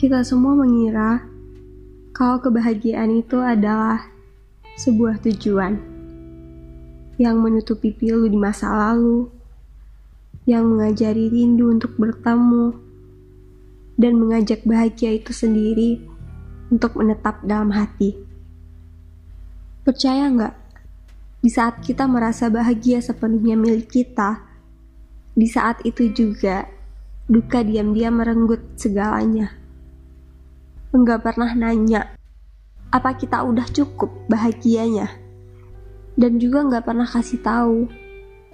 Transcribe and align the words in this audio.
Kita 0.00 0.24
semua 0.24 0.56
mengira 0.56 1.20
kalau 2.16 2.40
kebahagiaan 2.40 3.20
itu 3.20 3.36
adalah 3.36 4.08
sebuah 4.80 5.20
tujuan 5.20 5.76
yang 7.20 7.36
menutupi 7.36 7.92
pilu 7.92 8.24
di 8.24 8.40
masa 8.40 8.72
lalu, 8.72 9.28
yang 10.48 10.72
mengajari 10.72 11.28
rindu 11.28 11.68
untuk 11.68 12.00
bertemu, 12.00 12.72
dan 14.00 14.16
mengajak 14.16 14.64
bahagia 14.64 15.20
itu 15.20 15.36
sendiri 15.36 16.00
untuk 16.72 16.96
menetap 16.96 17.44
dalam 17.44 17.68
hati. 17.68 18.16
Percaya 19.84 20.32
nggak? 20.32 20.56
Di 21.44 21.52
saat 21.52 21.84
kita 21.84 22.08
merasa 22.08 22.48
bahagia 22.48 23.04
sepenuhnya 23.04 23.52
milik 23.52 23.92
kita, 23.92 24.48
di 25.36 25.44
saat 25.44 25.84
itu 25.84 26.08
juga 26.08 26.64
duka 27.28 27.60
diam-diam 27.60 28.16
merenggut 28.16 28.64
segalanya. 28.80 29.59
Enggak 30.90 31.22
pernah 31.22 31.54
nanya, 31.54 32.18
apa 32.90 33.14
kita 33.14 33.46
udah 33.46 33.62
cukup 33.70 34.10
bahagianya? 34.26 35.06
Dan 36.18 36.42
juga 36.42 36.66
nggak 36.66 36.82
pernah 36.82 37.06
kasih 37.06 37.38
tahu 37.38 37.86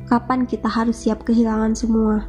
kapan 0.05 0.45
kita 0.45 0.69
harus 0.69 1.01
siap 1.01 1.25
kehilangan 1.25 1.73
semua. 1.73 2.29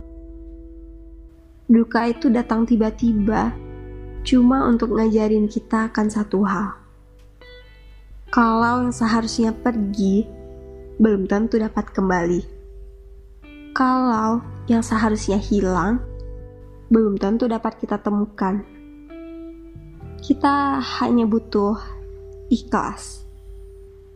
Duka 1.68 2.08
itu 2.08 2.32
datang 2.32 2.64
tiba-tiba, 2.64 3.52
cuma 4.24 4.64
untuk 4.72 4.96
ngajarin 4.96 5.52
kita 5.52 5.92
akan 5.92 6.08
satu 6.08 6.40
hal. 6.48 6.80
Kalau 8.32 8.88
yang 8.88 8.96
seharusnya 8.96 9.52
pergi, 9.52 10.24
belum 11.04 11.28
tentu 11.28 11.60
dapat 11.60 11.92
kembali. 11.92 12.42
Kalau 13.76 14.40
yang 14.72 14.80
seharusnya 14.80 15.36
hilang, 15.36 16.00
belum 16.88 17.20
tentu 17.20 17.52
dapat 17.52 17.76
kita 17.84 18.00
temukan. 18.00 18.64
Kita 20.18 20.82
hanya 20.82 21.30
butuh 21.30 21.78
ikhlas, 22.50 23.22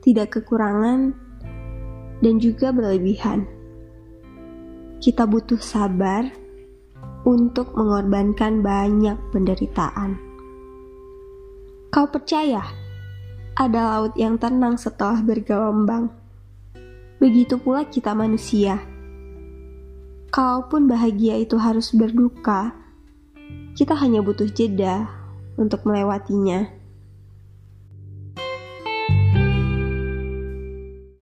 tidak 0.01 0.33
kekurangan, 0.33 1.13
dan 2.25 2.41
juga 2.41 2.73
berlebihan. 2.73 3.45
Kita 4.97 5.29
butuh 5.29 5.61
sabar 5.61 6.25
untuk 7.21 7.77
mengorbankan 7.77 8.65
banyak 8.65 9.17
penderitaan. 9.29 10.17
Kau 11.93 12.07
percaya 12.09 12.65
ada 13.53 13.81
laut 13.93 14.17
yang 14.17 14.41
tenang 14.41 14.81
setelah 14.81 15.21
bergelombang? 15.21 16.09
Begitu 17.21 17.61
pula 17.61 17.85
kita 17.85 18.17
manusia. 18.17 18.81
Kalaupun 20.33 20.89
bahagia 20.89 21.37
itu 21.37 21.61
harus 21.61 21.93
berduka, 21.93 22.73
kita 23.77 23.93
hanya 23.93 24.25
butuh 24.25 24.49
jeda 24.49 25.20
untuk 25.59 25.83
melewatinya. 25.87 26.80